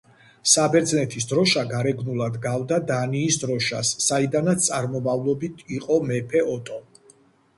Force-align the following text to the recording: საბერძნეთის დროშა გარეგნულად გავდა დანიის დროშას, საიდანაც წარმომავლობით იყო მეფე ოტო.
საბერძნეთის 0.51 1.27
დროშა 1.31 1.65
გარეგნულად 1.73 2.39
გავდა 2.45 2.79
დანიის 2.91 3.37
დროშას, 3.43 3.91
საიდანაც 4.05 4.65
წარმომავლობით 4.69 5.61
იყო 5.79 5.99
მეფე 6.09 6.41
ოტო. 6.55 6.83